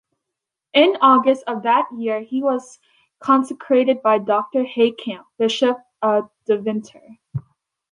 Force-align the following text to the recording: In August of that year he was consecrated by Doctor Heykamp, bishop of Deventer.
In 0.73 0.95
August 0.99 1.43
of 1.45 1.61
that 1.61 1.87
year 1.95 2.21
he 2.21 2.41
was 2.41 2.79
consecrated 3.19 4.01
by 4.01 4.17
Doctor 4.17 4.63
Heykamp, 4.63 5.25
bishop 5.37 5.77
of 6.01 6.27
Deventer. 6.47 7.19